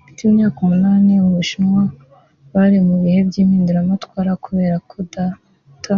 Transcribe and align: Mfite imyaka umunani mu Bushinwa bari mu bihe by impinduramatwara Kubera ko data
Mfite 0.00 0.20
imyaka 0.28 0.56
umunani 0.60 1.10
mu 1.22 1.30
Bushinwa 1.36 1.82
bari 2.52 2.78
mu 2.86 2.94
bihe 3.02 3.20
by 3.28 3.36
impinduramatwara 3.42 4.30
Kubera 4.44 4.76
ko 4.88 4.96
data 5.14 5.94